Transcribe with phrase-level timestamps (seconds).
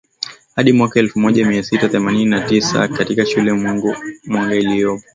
[0.55, 3.55] hadi mwaka elfu moja mia tisa themanini na tisa katika shule ya
[4.27, 5.03] Mwanga iliyopo